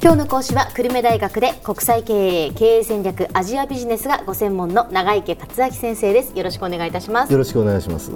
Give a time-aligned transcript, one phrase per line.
[0.00, 6.38] 今日の講師は久留米大学で国際経営経営戦略アジアビジネスがご専門の長池克明先生です。
[6.38, 7.32] よろしくお願いいたします。
[7.32, 8.12] よろしくお願いします。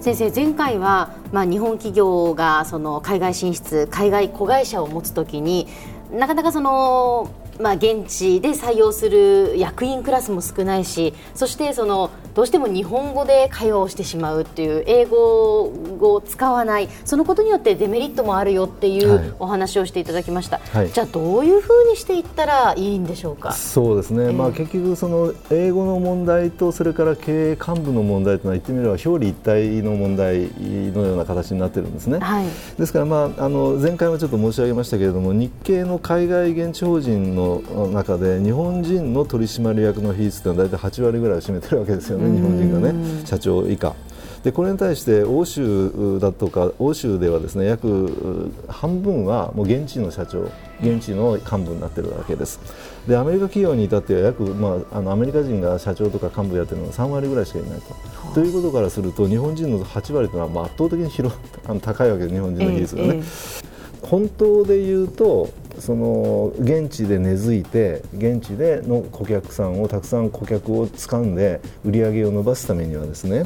[0.00, 5.68] 先生前回はまあ日本企業がその海外進出海外子会社を持つときに
[6.10, 16.88] なかなかそのまあ、現地で採用する役員クラスも少ないしそしてそのどうしても日本語で会話をしてしまうっていう英語を使わない。
[17.04, 23.52] そのことによってデメリットもあるよっていうお話をしていただきました、はい、じゃあどういうふうにしていったらいいんでしょうか？
[23.52, 30.50] そうですね、えー、まあ、結局その英語の問題とそれから経営幹部の問題というのは言ってみれば表裏一体の問題
[30.92, 32.46] のような形になっているんですね、はい、
[32.78, 37.60] ですから、まあ、あの前回もちょっと申し上げましたけれども日系の海外現地法人の
[37.92, 43.94] 中で日本人の取締役の比率というのは大体8割ぐらいを占めてるわけですよね、日本人がね、社長以下。
[44.44, 50.50] でこれに対して欧州だとか欧州ではですね約半分はもう現地の社長
[50.82, 52.60] 現地の幹部になっているわけです
[53.08, 57.94] でアメリカ企業に至っては約、まあ、あのアメリカ人が社長とか幹部やってるのが3割ぐらいしかいないと。
[58.34, 61.34] ということからすると日本人の8割というのは圧倒的に広
[61.66, 63.08] あの高いわけです日本人の比率がね。
[63.14, 63.22] ええ、
[64.02, 65.48] 本当で言うと
[65.84, 73.44] その現地で根付いて現地での顧客さんをたくさん顧客を掴んで売り上げを伸ばすためにはですね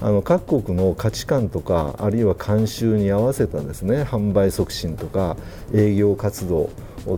[0.00, 5.36] あの各国の価値観とかあるいは慣習に合わせたですね販売促進とか
[5.72, 6.70] 営業活動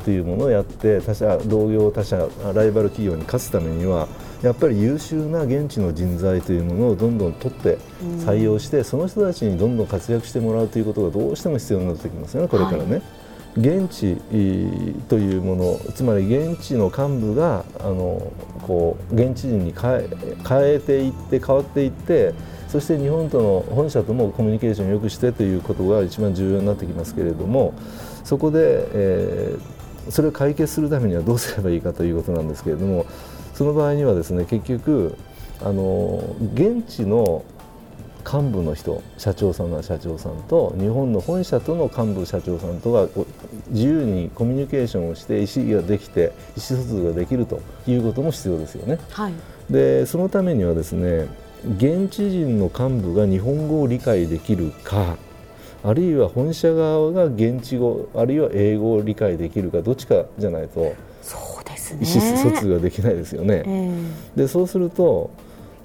[0.05, 4.09] というものをやって他社同業他社ライバル企業に勝つためには
[4.43, 7.79] やっぱり優秀な現地の人材というものをどんどん取って
[8.19, 12.93] 採用して、その人たちにどんどん活躍してもらうということがどうしても必要になってきますよねこれからね。
[12.93, 13.03] はい
[13.57, 14.17] 現地
[15.09, 20.09] というものつまり現地の幹部があのこう現地人に変え
[20.49, 22.33] 変えていって変わっていって
[22.69, 27.75] そして日本との本社ともコミュニケーションをよくしてということが一番重要になってきますけれども
[28.23, 33.07] そこで、えー、それを解決するためにはどうすればいいかということなんですけれども
[33.55, 35.17] その場合にはですね結局
[35.61, 37.45] あの現地の
[38.21, 43.09] 幹部の人社長さんな社長さんと日本の本社との幹部社長さんとが
[43.69, 48.99] 自由にコミュニケーションをして意思ができて意思疎通ができるということも必要ですよね。
[49.11, 49.33] はい、
[49.71, 51.29] でそのためにはですね
[51.77, 55.17] 現地人の幹部が日本語を理解できるか
[55.83, 63.63] あるいは本社側が現地語あるいは英語を理解できるかどっちかじゃないとそうです意思疎通ができないですよね。
[63.67, 64.05] えー、
[64.37, 65.31] でそうすると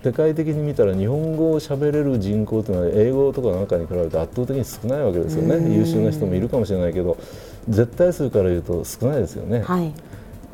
[0.06, 5.76] 世界的に見たら日本語を喋れる人口というのは英語とかなんかに比べて圧倒的に少ないわけですよね。
[5.76, 7.18] 優秀な人もいるかもしれないけど
[7.68, 9.64] 絶対数から言うと少ないですよね。
[9.64, 9.92] はい、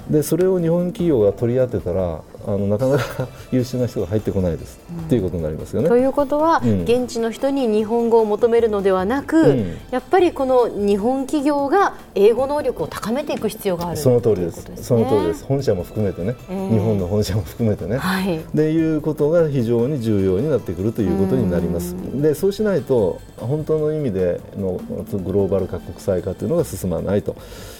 [0.10, 5.90] でそれを日本企業が取り合ってたらあのなかなか優秀な人が入ってこないです、うん、っていうことになりますよね。
[5.90, 13.98] ということは、うん、現地の人に日本語を求めるのではなく、うん、やっぱりこの日本企業が英語能力を高めていく必要がある。
[13.98, 15.46] その通りです、ね、その通りです。
[15.46, 21.96] 本社も含めてね、えー、日本の本社も含めてね、はい、でいうことが非常に重要になってくるということになります。
[22.14, 24.80] でそうしないと本当の意味での
[25.24, 27.36] グローバル化国際化というのが進まないと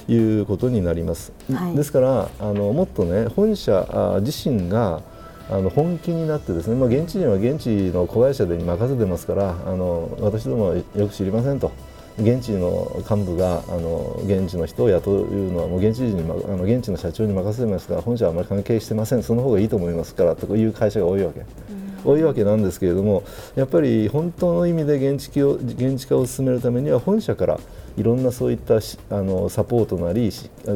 [0.08, 1.32] いうことになります。
[1.54, 5.02] はい、ですからあのもっとね本社自身が
[5.50, 11.72] あの本気になってですね、まあ、現地人は現地の子会社で任せてますからあの私どもはよく知りませんと。
[12.20, 21.40] 現地の幹部があの現地の人を雇うのはもう現地人に、まあの現地の社長に任せてますから本社はあまり関係してませんその方がいいと思いますからという会社が多いわけ。
[21.40, 23.24] うん多いわけなんですけれども
[23.56, 27.60] やっぱり本当の意味で現地を現地化を進めるためには本社から
[27.98, 30.32] いろんなそういったあのサポートなり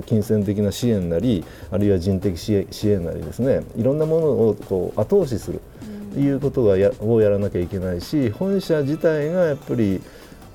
[0.06, 2.54] 金銭的な支援なりあるいは人的支
[2.90, 5.62] 援なりですねいろんなものをこう後押しする
[6.14, 10.02] ということがやをやらなきゃいけないし本社自体がやっぱり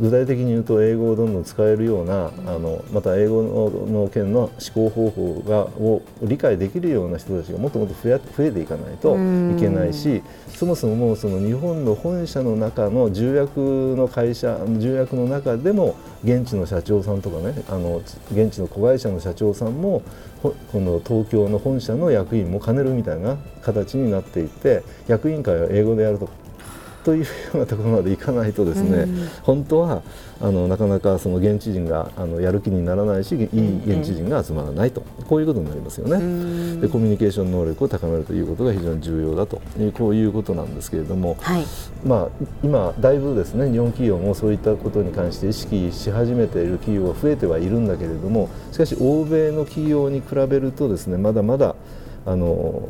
[0.01, 17.99] 具体的に言うと英語をどんどん使えるようなあのまた英語の件の思考方法がを理解できるような人たちがもっともっと増え増えていかないといけないしそもそもその日本の本社の中の重役の会社重役の中でも現地の社長さんとかねあの
[18.33, 20.03] 現地の子会社の社長さんも
[20.43, 26.31] この東京の本社の役員も兼ねるみたいな形になっていて役員会は英語でやると
[27.05, 30.03] というようなところまでいかないとですね、うん、本当は
[30.41, 41.65] あのなかなかその現地人があのやる気にならないしいい現地人が集まらないと、こういうことになりますよね、うん、でコミュニケーション能力を高めるということが非常に重要だというこういうことなんですけれども、はい、
[42.05, 42.29] まあ、
[42.63, 51.75] 今、だいぶですね日本企業もそういったことに関して意識し始めている企業が増えてはいるんだけれどもしかし欧米の企業に比べるとですねまだまだ
[52.27, 52.83] あの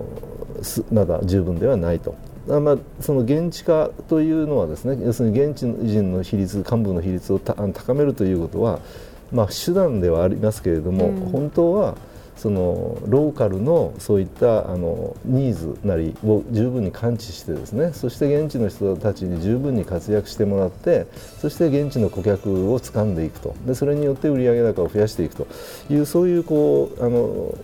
[0.93, 2.15] まだ十分ではないと
[2.47, 8.81] まあ、その現地化というのはですね要するに現地人の比率幹部の比率を高めるということは
[9.33, 11.97] まあ、手段ではありますけれども、うん、本当は
[12.37, 21.07] そのローカルのそういったあのニーズなりを十分に感知してですねそして現地の人たちに十分に活躍してもらって
[21.39, 23.55] そして現地の顧客を掴んでいくと。
[23.67, 25.47] でそれによって売上高を増やしていくと
[25.91, 27.55] いうそういうこうあの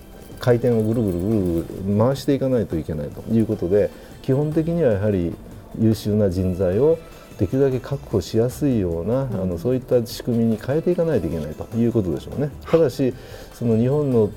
[0.46, 3.90] 回転をぐるぐるぐるぐる回していかないといけないということで
[4.22, 5.34] 基本的にはやはり
[5.76, 7.00] 優秀な人材を
[7.36, 12.50] できるだけ確保しやすいような、うん、あのそういった仕組みに変えていかないといけないということでしょうね。
[12.64, 13.12] ただし
[13.54, 14.30] その日本の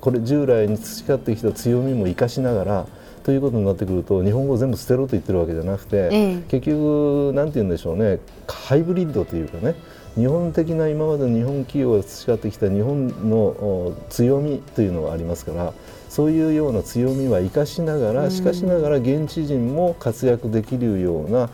[0.00, 2.86] これ従来に培ってきた強みも生かしながら
[3.22, 8.18] ということになってくると日本語を全部捨てろと言ってるわけじゃなくて、ええ、結局なんて言うんでしょうね。
[8.48, 9.76] ハイブリッドというかね
[10.16, 15.72] 日本的な今までの日本企業が培ってきた日本の強みというのがありますから
[16.08, 21.48] そういうような強みは生かしながら、しかしながら現地人も活躍できるような、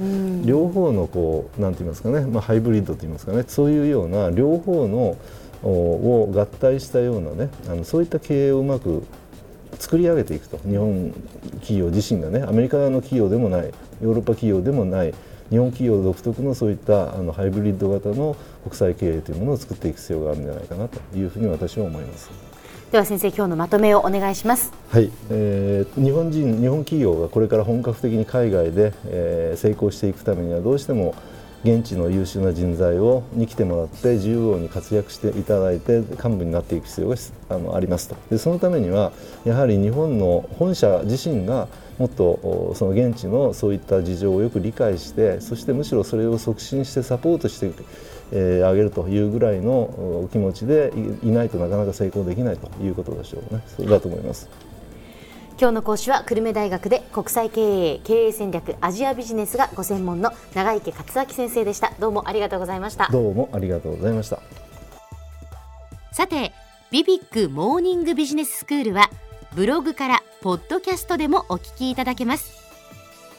[0.44, 5.16] 両方のこうなんて言いますかね、まあ、ハイブリッドと言いますかねそういうような両方の
[5.62, 9.04] を合体したようなねあのそういった経営をうまく
[9.78, 10.58] 作り上げていくと。
[10.68, 11.12] 日本
[11.60, 13.72] 企業自身がねアメリカの企業でもない
[14.02, 15.14] ヨーロッパ企業でもない
[15.50, 22.30] 日本企業独特のそういったあのハイブリッド型の国際経営というものを作っていく必要があるんじゃないかなというふうに私は思います。
[22.92, 24.72] では先生今日のまとめをお願いします。
[24.90, 31.14] はい、えー、日本人日本企業がこれから本格的に海外で、えー、成功していくためにはどうしても
[31.64, 37.16] 現地の優秀な人材をに来てもらって自由に活躍していただいて幹部になっていく必要が
[37.48, 39.12] あのありますとでそのためには
[39.44, 41.68] やはり日本の本社自身が
[41.98, 47.72] もっとその現地のそういった事情をよく理解してそしてむしろそれを促進してサポートして
[48.30, 53.62] え、あげるというぐらいのお気持ちでいないとなかなか成功できないということでしょうね。
[53.66, 54.48] それだと思います。
[55.60, 61.92] 今日の講師は久留米大学で国際経営経営戦略アジアビジネスがご専門の長池克明先生でした。
[61.98, 63.08] どうもありがとうございました。
[63.10, 64.38] どうもありがとうございました。
[66.12, 66.52] さて
[66.92, 69.10] ビビックモーニングビジネススクールは
[69.56, 72.52] ブログからポッドキャストでもお聞きいただけます。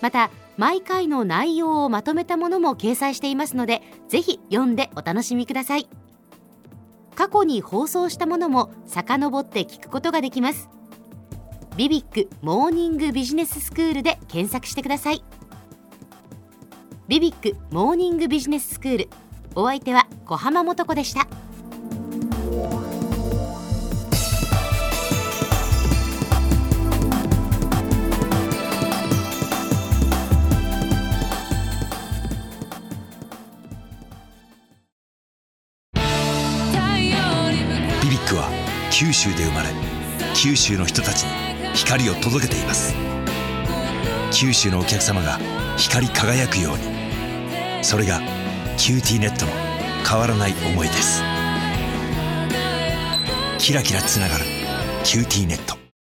[0.01, 5.87] また毎回の内容をまとめたものも掲載していますのでぜひ読んでお楽しみください。
[7.15, 10.69] 過去に放送したものも遡って聞くことができます
[11.79, 15.23] ビビックモーニングビジネススクールで検索してください。
[17.07, 19.09] ビビックモーニングビジネススクール
[19.55, 21.25] お相手は小浜もとこでした。
[38.03, 38.49] ビビックは
[38.91, 39.69] 九州で生まれ
[40.35, 42.93] 九州の人たちに光を届けています。
[44.33, 45.39] 九州のお客様が
[45.77, 47.83] 光り輝くように。
[47.83, 48.19] それが
[48.77, 49.51] QTnet の
[50.07, 51.23] 変わらない思いです。
[53.57, 54.45] キラキラつながる
[55.05, 55.78] QTnet。